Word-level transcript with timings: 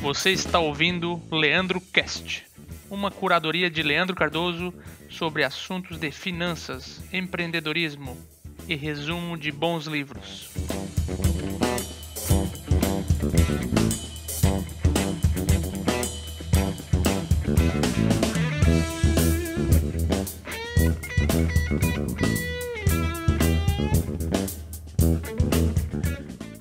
Você 0.00 0.30
está 0.30 0.58
ouvindo 0.58 1.22
Leandro 1.30 1.80
Cast, 1.80 2.44
uma 2.90 3.10
curadoria 3.10 3.70
de 3.70 3.82
Leandro 3.82 4.16
Cardoso 4.16 4.74
sobre 5.08 5.44
assuntos 5.44 5.98
de 5.98 6.10
finanças, 6.10 7.00
empreendedorismo 7.12 8.18
e 8.66 8.74
resumo 8.74 9.36
de 9.36 9.52
bons 9.52 9.86
livros. 9.86 10.50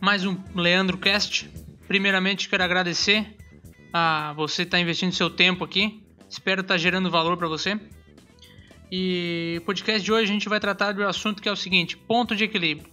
Mais 0.09 0.25
um 0.25 0.35
Leandro 0.55 0.97
Cast. 0.97 1.47
Primeiramente 1.87 2.49
quero 2.49 2.63
agradecer 2.63 3.27
a 3.93 4.33
você 4.33 4.63
estar 4.63 4.77
tá 4.77 4.81
investindo 4.81 5.13
seu 5.13 5.29
tempo 5.29 5.63
aqui. 5.63 6.01
Espero 6.27 6.61
estar 6.61 6.73
tá 6.73 6.77
gerando 6.79 7.11
valor 7.11 7.37
para 7.37 7.47
você. 7.47 7.79
E 8.91 9.57
o 9.61 9.65
podcast 9.65 10.03
de 10.03 10.11
hoje 10.11 10.23
a 10.23 10.33
gente 10.33 10.49
vai 10.49 10.59
tratar 10.59 10.93
do 10.93 11.05
assunto 11.05 11.43
que 11.43 11.47
é 11.47 11.51
o 11.51 11.55
seguinte: 11.55 11.95
ponto 11.95 12.35
de 12.35 12.43
equilíbrio. 12.43 12.91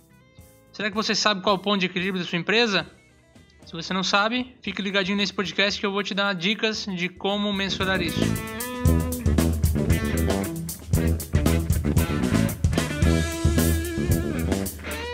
Será 0.71 0.91
que 0.91 0.95
você 0.95 1.15
sabe 1.15 1.41
qual 1.41 1.57
é 1.57 1.59
o 1.59 1.63
ponto 1.63 1.81
de 1.81 1.87
equilíbrio 1.87 2.23
da 2.23 2.29
sua 2.29 2.39
empresa? 2.39 2.87
Se 3.65 3.73
você 3.73 3.95
não 3.95 4.03
sabe, 4.03 4.55
fique 4.61 4.83
ligadinho 4.83 5.17
nesse 5.17 5.33
podcast 5.33 5.81
que 5.81 5.87
eu 5.87 5.93
vou 5.93 6.03
te 6.03 6.13
dar 6.13 6.35
dicas 6.35 6.85
de 6.85 7.09
como 7.09 7.51
mensurar 7.51 8.03
isso. 8.03 8.21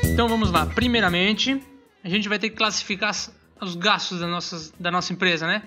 Então 0.02 0.28
vamos 0.28 0.50
lá. 0.50 0.66
Primeiramente, 0.66 1.62
a 2.04 2.08
gente 2.08 2.28
vai 2.28 2.38
ter 2.38 2.50
que 2.50 2.56
classificar 2.56 3.12
os 3.60 3.74
gastos 3.74 4.20
da 4.20 4.26
nossa, 4.26 4.72
da 4.78 4.90
nossa 4.90 5.12
empresa, 5.12 5.46
né? 5.46 5.62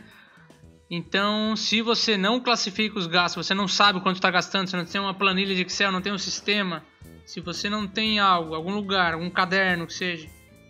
Então, 0.90 1.56
se 1.56 1.82
você 1.82 2.16
não 2.16 2.40
classifica 2.40 3.00
os 3.00 3.08
gastos, 3.08 3.48
você 3.48 3.54
não 3.54 3.68
sabe 3.68 4.02
quanto 4.02 4.18
está 4.18 4.30
gastando, 4.30 4.68
você 4.68 4.78
não 4.78 4.86
tem 4.86 5.02
uma 5.02 5.14
planilha 5.14 5.56
de 5.56 5.62
Excel, 5.62 5.92
não 5.92 6.02
tem 6.02 6.14
um 6.14 6.18
sistema, 6.18 6.84
se 7.26 7.40
você 7.40 7.70
não 7.70 7.88
tem 7.88 8.20
algo, 8.20 8.54
algum 8.54 8.76
lugar, 8.76 9.14
algum 9.14 9.30
caderno 9.30 9.88
que 9.88 9.94
seja, 9.94 10.30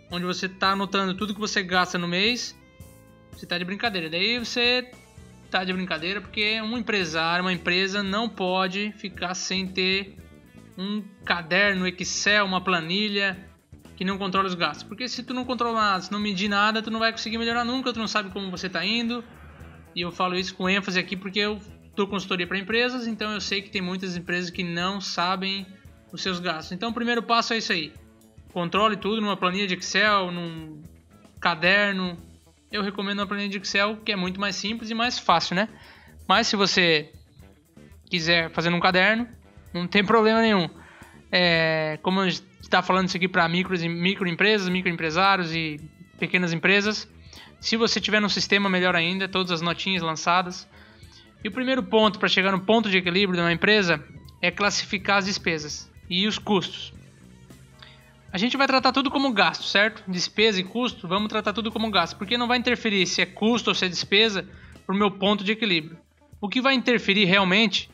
onde 0.09 0.25
você 0.25 0.45
está 0.45 0.71
anotando 0.71 1.15
tudo 1.15 1.33
que 1.33 1.39
você 1.39 1.61
gasta 1.61 1.97
no 1.97 2.07
mês, 2.07 2.57
você 3.31 3.45
está 3.45 3.57
de 3.57 3.65
brincadeira. 3.65 4.09
Daí 4.09 4.39
você 4.39 4.89
está 5.43 5.63
de 5.63 5.73
brincadeira 5.73 6.21
porque 6.21 6.61
um 6.61 6.77
empresário, 6.77 7.43
uma 7.43 7.51
empresa 7.51 8.01
não 8.01 8.29
pode 8.29 8.93
ficar 8.93 9.33
sem 9.33 9.67
ter 9.67 10.15
um 10.77 11.03
caderno 11.25 11.85
Excel, 11.87 12.45
uma 12.45 12.61
planilha 12.61 13.37
que 13.95 14.03
não 14.03 14.17
controla 14.17 14.47
os 14.47 14.55
gastos. 14.55 14.83
Porque 14.83 15.07
se 15.07 15.23
tu 15.23 15.33
não 15.33 15.45
controlar, 15.45 16.01
se 16.01 16.11
não 16.11 16.19
medir 16.19 16.49
nada, 16.49 16.81
tu 16.81 16.91
não 16.91 16.99
vai 16.99 17.11
conseguir 17.11 17.37
melhorar 17.37 17.63
nunca, 17.63 17.93
tu 17.93 17.99
não 17.99 18.07
sabe 18.07 18.29
como 18.29 18.51
você 18.51 18.67
está 18.67 18.85
indo 18.85 19.23
e 19.95 20.01
eu 20.01 20.11
falo 20.11 20.35
isso 20.35 20.53
com 20.53 20.69
ênfase 20.69 20.99
aqui 20.99 21.15
porque 21.15 21.39
eu 21.39 21.59
dou 21.95 22.05
consultoria 22.05 22.45
para 22.45 22.57
empresas, 22.57 23.07
então 23.07 23.31
eu 23.31 23.39
sei 23.39 23.61
que 23.61 23.69
tem 23.69 23.81
muitas 23.81 24.17
empresas 24.17 24.49
que 24.49 24.61
não 24.61 24.99
sabem 24.99 25.65
os 26.11 26.21
seus 26.21 26.39
gastos. 26.39 26.73
Então 26.73 26.89
o 26.89 26.93
primeiro 26.93 27.23
passo 27.23 27.53
é 27.53 27.57
isso 27.57 27.71
aí. 27.71 27.93
Controle 28.51 28.97
tudo 28.97 29.21
numa 29.21 29.37
planilha 29.37 29.65
de 29.65 29.75
Excel, 29.75 30.31
num 30.31 30.81
caderno. 31.39 32.17
Eu 32.69 32.81
recomendo 32.81 33.19
uma 33.19 33.27
planilha 33.27 33.49
de 33.49 33.57
Excel 33.57 33.97
que 33.97 34.11
é 34.11 34.15
muito 34.15 34.39
mais 34.39 34.57
simples 34.57 34.89
e 34.89 34.93
mais 34.93 35.17
fácil, 35.17 35.55
né? 35.55 35.69
Mas 36.27 36.47
se 36.47 36.57
você 36.57 37.11
quiser 38.09 38.49
fazer 38.51 38.69
num 38.69 38.79
caderno, 38.79 39.27
não 39.73 39.87
tem 39.87 40.03
problema 40.03 40.41
nenhum. 40.41 40.69
É, 41.31 41.99
como 42.01 42.27
gente 42.29 42.43
está 42.75 42.83
falando 42.83 43.07
isso 43.07 43.15
aqui 43.15 43.27
para 43.27 43.47
micro, 43.47 43.77
microempresas, 43.89 44.67
microempresários 44.67 45.55
e 45.55 45.79
pequenas 46.19 46.51
empresas, 46.51 47.07
se 47.57 47.77
você 47.77 48.01
tiver 48.01 48.19
no 48.19 48.29
sistema, 48.29 48.69
melhor 48.69 48.95
ainda, 48.95 49.29
todas 49.29 49.51
as 49.51 49.61
notinhas 49.61 50.03
lançadas. 50.03 50.67
E 51.41 51.47
o 51.47 51.51
primeiro 51.51 51.81
ponto 51.81 52.19
para 52.19 52.27
chegar 52.27 52.51
no 52.51 52.59
ponto 52.59 52.89
de 52.89 52.97
equilíbrio 52.97 53.37
de 53.37 53.41
uma 53.41 53.53
empresa 53.53 54.03
é 54.41 54.51
classificar 54.51 55.19
as 55.19 55.25
despesas 55.25 55.89
e 56.09 56.27
os 56.27 56.37
custos. 56.37 56.93
A 58.31 58.37
gente 58.37 58.57
vai 58.57 58.67
tratar 58.67 58.91
tudo 58.91 59.09
como 59.09 59.31
gasto, 59.31 59.63
certo? 59.63 60.03
Despesa 60.05 60.59
e 60.59 60.63
custo, 60.63 61.07
vamos 61.07 61.29
tratar 61.29 61.53
tudo 61.53 61.71
como 61.71 61.89
gasto, 61.89 62.17
porque 62.17 62.37
não 62.37 62.47
vai 62.47 62.57
interferir 62.57 63.07
se 63.07 63.21
é 63.21 63.25
custo 63.25 63.69
ou 63.69 63.75
se 63.75 63.85
é 63.85 63.89
despesa 63.89 64.45
para 64.85 64.93
o 64.93 64.97
meu 64.97 65.09
ponto 65.09 65.45
de 65.45 65.53
equilíbrio. 65.53 65.97
O 66.41 66.49
que 66.49 66.59
vai 66.59 66.73
interferir 66.73 67.23
realmente 67.23 67.89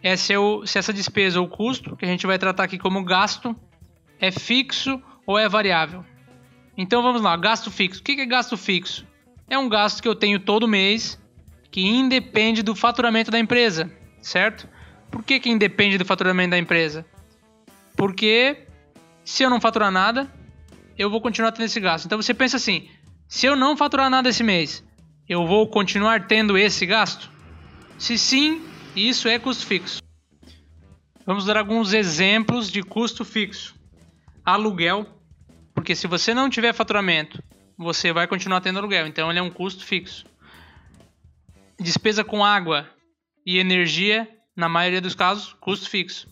é 0.00 0.14
se, 0.14 0.32
eu, 0.32 0.62
se 0.64 0.78
essa 0.78 0.92
despesa 0.92 1.40
ou 1.40 1.48
custo, 1.48 1.96
que 1.96 2.04
a 2.04 2.08
gente 2.08 2.26
vai 2.26 2.38
tratar 2.38 2.62
aqui 2.62 2.78
como 2.78 3.02
gasto, 3.02 3.56
é 4.20 4.30
fixo 4.30 5.02
ou 5.26 5.38
é 5.38 5.48
variável. 5.48 6.04
Então 6.76 7.02
vamos 7.02 7.22
lá, 7.22 7.36
gasto 7.36 7.70
fixo. 7.70 8.00
O 8.00 8.04
que 8.04 8.20
é 8.20 8.26
gasto 8.26 8.56
fixo? 8.56 9.06
É 9.48 9.58
um 9.58 9.68
gasto 9.68 10.02
que 10.02 10.08
eu 10.08 10.14
tenho 10.14 10.40
todo 10.40 10.68
mês 10.68 11.18
que 11.70 11.82
independe 11.82 12.62
do 12.62 12.74
faturamento 12.74 13.30
da 13.30 13.38
empresa, 13.38 13.90
certo? 14.20 14.68
Por 15.10 15.22
que, 15.22 15.38
que 15.38 15.50
independe 15.50 15.98
do 15.98 16.04
faturamento 16.04 16.50
da 16.50 16.58
empresa? 16.58 17.06
Porque 17.96 18.66
se 19.24 19.42
eu 19.42 19.50
não 19.50 19.60
faturar 19.60 19.90
nada, 19.90 20.32
eu 20.98 21.10
vou 21.10 21.20
continuar 21.20 21.52
tendo 21.52 21.66
esse 21.66 21.80
gasto. 21.80 22.06
Então 22.06 22.20
você 22.20 22.34
pensa 22.34 22.56
assim: 22.56 22.88
se 23.28 23.46
eu 23.46 23.54
não 23.54 23.76
faturar 23.76 24.10
nada 24.10 24.28
esse 24.28 24.42
mês, 24.42 24.84
eu 25.28 25.46
vou 25.46 25.68
continuar 25.68 26.26
tendo 26.26 26.56
esse 26.56 26.84
gasto? 26.86 27.30
Se 27.98 28.18
sim, 28.18 28.62
isso 28.94 29.28
é 29.28 29.38
custo 29.38 29.66
fixo. 29.66 30.02
Vamos 31.24 31.44
dar 31.44 31.56
alguns 31.56 31.92
exemplos 31.92 32.70
de 32.70 32.82
custo 32.82 33.24
fixo. 33.24 33.75
Aluguel, 34.46 35.04
porque 35.74 35.96
se 35.96 36.06
você 36.06 36.32
não 36.32 36.48
tiver 36.48 36.72
faturamento, 36.72 37.42
você 37.76 38.12
vai 38.12 38.28
continuar 38.28 38.60
tendo 38.60 38.78
aluguel. 38.78 39.08
Então 39.08 39.28
ele 39.28 39.40
é 39.40 39.42
um 39.42 39.50
custo 39.50 39.84
fixo. 39.84 40.24
Despesa 41.80 42.22
com 42.22 42.44
água 42.44 42.88
e 43.44 43.58
energia, 43.58 44.28
na 44.56 44.68
maioria 44.68 45.00
dos 45.00 45.16
casos, 45.16 45.52
custo 45.60 45.90
fixo. 45.90 46.28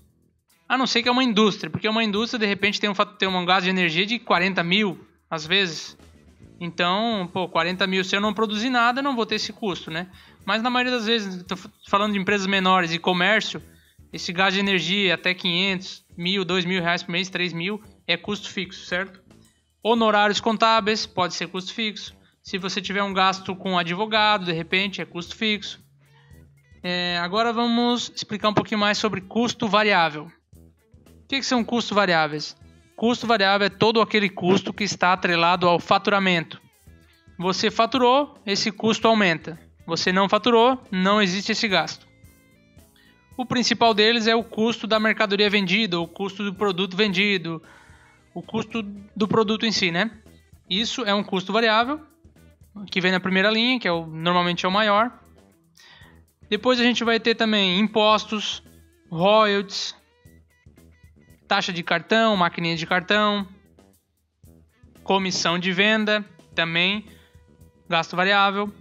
A 0.69 0.79
não 0.79 0.87
ser 0.87 1.03
que 1.03 1.09
é 1.09 1.13
uma 1.13 1.25
indústria, 1.25 1.69
porque 1.69 1.89
uma 1.89 2.05
indústria 2.05 2.39
de 2.39 2.47
repente 2.47 2.81
tem 2.81 2.89
um, 2.89 2.95
tem 2.95 3.29
um 3.29 3.45
gasto 3.45 3.65
de 3.65 3.71
energia 3.71 4.07
de 4.07 4.19
40 4.21 4.63
mil, 4.63 5.07
às 5.29 5.45
vezes. 5.45 5.99
Então, 6.61 7.29
pô, 7.33 7.49
40 7.49 7.85
mil, 7.87 8.05
se 8.05 8.17
eu 8.17 8.21
não 8.21 8.33
produzir 8.33 8.71
nada, 8.71 9.03
não 9.03 9.17
vou 9.17 9.27
ter 9.27 9.35
esse 9.35 9.53
custo, 9.53 9.91
né? 9.91 10.09
Mas 10.47 10.63
na 10.63 10.71
maioria 10.71 10.93
das 10.93 11.07
vezes, 11.07 11.35
estou 11.35 11.59
falando 11.89 12.13
de 12.13 12.19
empresas 12.19 12.47
menores 12.47 12.93
e 12.93 12.99
comércio, 12.99 13.61
esse 14.13 14.33
gasto 14.33 14.55
de 14.55 14.61
energia 14.61 15.15
até 15.15 15.35
500, 15.35 16.05
mil, 16.17 16.45
2 16.45 16.65
mil 16.65 16.81
reais 16.81 17.03
por 17.03 17.11
mês, 17.11 17.29
3 17.29 17.53
mil, 17.53 17.83
é 18.07 18.17
custo 18.17 18.51
fixo, 18.51 18.85
certo? 18.87 19.23
Honorários 19.83 20.41
contábeis 20.41 21.07
pode 21.07 21.35
ser 21.35 21.49
custo 21.49 21.73
fixo. 21.75 22.17
Se 22.43 22.59
você 22.59 22.81
tiver 22.81 23.03
um 23.03 23.13
gasto 23.13 23.55
com 23.57 23.79
advogado, 23.79 24.47
de 24.47 24.53
repente, 24.53 25.01
é 25.01 25.05
custo 25.05 25.35
fixo. 25.37 25.83
É, 26.83 27.19
agora 27.19 27.53
vamos 27.53 28.13
explicar 28.15 28.51
um 28.51 28.55
pouquinho 28.55 28.81
mais 28.81 28.99
sobre 28.99 29.23
custo 29.23 29.67
variável. 29.67 30.31
O 30.55 31.27
que, 31.27 31.39
que 31.39 31.47
são 31.47 31.65
custos 31.65 31.95
variáveis? 31.95 32.55
Custo 32.97 33.27
variável 33.27 33.67
é 33.67 33.71
todo 33.71 34.01
aquele 34.01 34.29
custo 34.29 34.73
que 34.73 34.85
está 34.85 35.13
atrelado 35.13 35.67
ao 35.67 35.81
faturamento. 35.81 36.61
Você 37.39 37.71
faturou, 37.71 38.39
esse 38.47 38.71
custo 38.71 39.09
aumenta. 39.09 39.59
Você 39.87 40.13
não 40.13 40.29
faturou, 40.29 40.83
não 40.91 41.21
existe 41.21 41.53
esse 41.53 41.67
gasto. 41.67 42.07
O 43.37 43.45
principal 43.45 43.93
deles 43.93 44.27
é 44.27 44.35
o 44.35 44.45
custo 44.45 44.87
da 44.87 45.01
mercadoria 45.01 45.51
vendida, 45.51 45.99
o 45.99 46.07
custo 46.07 46.45
do 46.45 46.55
produto 46.55 46.97
vendido, 46.97 47.63
o 48.35 48.43
custo 48.43 48.83
do 48.83 49.29
produto 49.29 49.65
em 49.65 49.73
si, 49.73 49.91
né? 49.91 50.11
Isso 50.69 51.05
é 51.05 51.15
um 51.15 51.23
custo 51.23 51.53
variável, 51.53 52.01
que 52.91 53.01
vem 53.01 53.13
na 53.13 53.21
primeira 53.21 53.51
linha, 53.51 53.79
que 53.79 53.87
é 53.87 53.93
o, 53.93 54.07
normalmente 54.07 54.67
é 54.67 54.69
o 54.69 54.73
maior. 54.73 55.13
Depois 56.49 56.81
a 56.81 56.83
gente 56.83 57.05
vai 57.05 57.21
ter 57.21 57.35
também 57.35 57.79
impostos, 57.79 58.63
royalties, 59.11 59.95
taxa 61.47 61.73
de 61.73 61.83
cartão, 61.83 62.37
maquininha 62.37 62.77
de 62.77 62.87
cartão, 62.87 63.47
comissão 65.05 65.59
de 65.59 65.73
venda, 65.73 66.25
também 66.55 67.07
gasto 67.89 68.17
variável. 68.17 68.73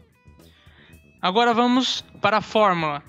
Agora 1.22 1.54
vamos 1.54 2.02
para 2.22 2.38
a 2.38 2.42
fórmula. 2.42 3.04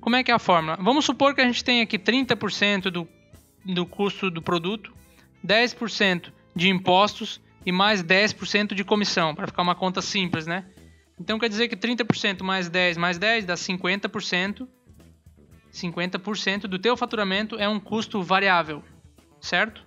Como 0.00 0.16
é 0.16 0.24
que 0.24 0.30
é 0.30 0.34
a 0.34 0.38
fórmula? 0.38 0.76
Vamos 0.80 1.04
supor 1.04 1.34
que 1.34 1.40
a 1.40 1.44
gente 1.44 1.62
tem 1.62 1.80
aqui 1.80 1.98
30% 1.98 2.90
do 2.90 3.08
do 3.74 3.84
custo 3.84 4.30
do 4.30 4.40
produto, 4.40 4.92
10% 5.46 6.32
de 6.56 6.68
impostos 6.68 7.40
e 7.64 7.70
mais 7.70 8.02
10% 8.02 8.74
de 8.74 8.82
comissão, 8.82 9.34
para 9.34 9.46
ficar 9.46 9.62
uma 9.62 9.74
conta 9.74 10.00
simples, 10.00 10.46
né? 10.46 10.64
Então 11.20 11.38
quer 11.38 11.48
dizer 11.48 11.68
que 11.68 11.76
30% 11.76 12.42
mais 12.42 12.68
10 12.68 12.96
mais 12.96 13.18
10 13.18 13.44
dá 13.44 13.54
50%. 13.54 14.66
50% 15.70 16.60
do 16.62 16.78
teu 16.78 16.96
faturamento 16.96 17.56
é 17.56 17.68
um 17.68 17.78
custo 17.78 18.22
variável, 18.22 18.82
certo? 19.40 19.84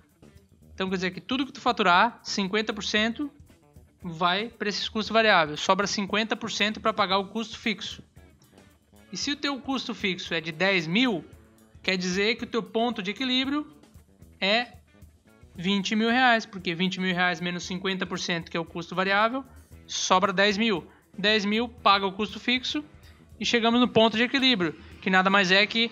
Então 0.72 0.88
quer 0.88 0.96
dizer 0.96 1.10
que 1.10 1.20
tudo 1.20 1.44
que 1.44 1.52
tu 1.52 1.60
faturar, 1.60 2.20
50% 2.24 3.28
vai 4.02 4.48
para 4.48 4.68
esses 4.68 4.88
custos 4.88 5.12
variáveis. 5.12 5.60
Sobra 5.60 5.86
50% 5.86 6.78
para 6.80 6.92
pagar 6.92 7.18
o 7.18 7.26
custo 7.28 7.58
fixo. 7.58 8.02
E 9.12 9.16
se 9.16 9.32
o 9.32 9.36
teu 9.36 9.58
custo 9.60 9.94
fixo 9.94 10.32
é 10.32 10.40
de 10.40 10.52
10 10.52 10.86
mil, 10.86 11.24
Quer 11.82 11.96
dizer 11.96 12.36
que 12.36 12.44
o 12.44 12.46
teu 12.46 12.62
ponto 12.62 13.02
de 13.02 13.10
equilíbrio 13.10 13.66
é 14.40 14.68
20 15.56 15.96
mil 15.96 16.08
reais, 16.08 16.46
porque 16.46 16.74
20 16.74 17.00
mil 17.00 17.14
reais 17.14 17.40
menos 17.40 17.68
50%, 17.68 18.48
que 18.48 18.56
é 18.56 18.60
o 18.60 18.64
custo 18.64 18.94
variável, 18.94 19.44
sobra 19.86 20.32
10 20.32 20.58
mil. 20.58 20.86
10 21.18 21.44
mil 21.44 21.68
paga 21.68 22.06
o 22.06 22.12
custo 22.12 22.40
fixo 22.40 22.84
e 23.38 23.44
chegamos 23.44 23.80
no 23.80 23.88
ponto 23.88 24.16
de 24.16 24.22
equilíbrio, 24.22 24.74
que 25.00 25.10
nada 25.10 25.28
mais 25.28 25.50
é 25.50 25.66
que 25.66 25.90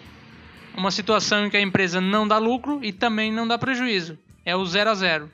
uma 0.77 0.91
situação 0.91 1.47
em 1.47 1.51
que 1.51 1.57
a 1.57 1.61
empresa 1.61 2.01
não 2.01 2.27
dá 2.27 2.39
lucro 2.39 2.81
e 2.83 2.93
também 2.93 3.33
não 3.33 3.47
dá 3.47 3.59
prejuízo. 3.59 4.19
É 4.45 4.55
o 4.55 4.65
zero 4.65 4.91
a 4.91 4.95
zero, 4.95 5.31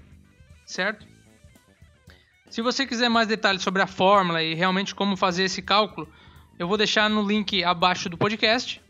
certo? 0.64 1.06
Se 2.49 2.62
você 2.62 2.87
quiser 2.87 3.08
mais 3.08 3.29
detalhes 3.29 3.62
sobre 3.62 3.82
a 3.82 3.87
fórmula 3.87 4.43
e 4.43 4.55
realmente 4.55 4.94
como 4.94 5.17
fazer 5.17 5.44
esse 5.44 5.61
cálculo, 5.61 6.08
eu 6.58 6.67
vou 6.67 6.79
deixar 6.79 7.11
no 7.11 7.23
link 7.23 7.62
abaixo 7.62 8.08
do 8.08 8.17
podcast. 8.17 8.81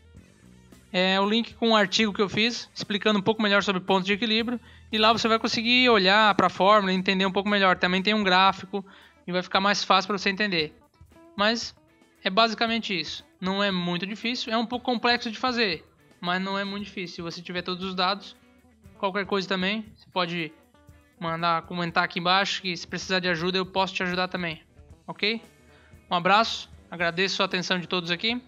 É 0.91 1.19
o 1.19 1.27
link 1.27 1.53
com 1.55 1.69
um 1.69 1.75
artigo 1.75 2.13
que 2.13 2.21
eu 2.21 2.29
fiz 2.29 2.69
explicando 2.73 3.19
um 3.19 3.21
pouco 3.21 3.41
melhor 3.41 3.61
sobre 3.61 3.81
pontos 3.81 4.05
de 4.05 4.13
equilíbrio 4.13 4.59
e 4.91 4.97
lá 4.97 5.11
você 5.11 5.27
vai 5.27 5.37
conseguir 5.37 5.89
olhar 5.89 6.33
para 6.35 6.47
a 6.47 6.49
fórmula 6.49 6.93
e 6.93 6.95
entender 6.95 7.25
um 7.25 7.31
pouco 7.31 7.49
melhor. 7.49 7.77
Também 7.77 8.01
tem 8.01 8.13
um 8.13 8.23
gráfico 8.23 8.85
e 9.25 9.31
vai 9.31 9.43
ficar 9.43 9.59
mais 9.59 9.83
fácil 9.83 10.07
para 10.07 10.17
você 10.17 10.29
entender. 10.29 10.73
Mas 11.35 11.75
é 12.23 12.29
basicamente 12.29 12.97
isso. 12.97 13.25
Não 13.39 13.63
é 13.63 13.69
muito 13.69 14.05
difícil, 14.05 14.51
é 14.51 14.57
um 14.57 14.65
pouco 14.65 14.85
complexo 14.85 15.29
de 15.29 15.37
fazer, 15.37 15.85
mas 16.19 16.41
não 16.41 16.57
é 16.57 16.63
muito 16.63 16.85
difícil. 16.85 17.17
Se 17.17 17.21
você 17.21 17.41
tiver 17.41 17.61
todos 17.61 17.83
os 17.83 17.93
dados, 17.93 18.35
qualquer 18.97 19.25
coisa 19.25 19.47
também, 19.47 19.85
você 19.95 20.09
pode 20.11 20.51
mandar 21.19 21.63
comentar 21.63 22.03
aqui 22.03 22.19
embaixo 22.19 22.61
que 22.61 22.75
se 22.75 22.87
precisar 22.87 23.19
de 23.19 23.27
ajuda 23.27 23.57
eu 23.57 23.65
posso 23.65 23.93
te 23.93 24.03
ajudar 24.03 24.27
também, 24.27 24.63
ok? 25.05 25.41
Um 26.09 26.15
abraço, 26.15 26.69
agradeço 26.89 27.41
a 27.41 27.45
atenção 27.45 27.79
de 27.79 27.87
todos 27.87 28.09
aqui. 28.09 28.41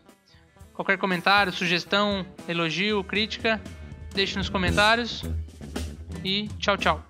Qualquer 0.80 0.98
comentário, 0.98 1.52
sugestão, 1.52 2.26
elogio, 2.48 3.04
crítica, 3.04 3.62
deixe 4.14 4.38
nos 4.38 4.48
comentários 4.48 5.26
e 6.24 6.48
tchau, 6.58 6.78
tchau. 6.78 7.09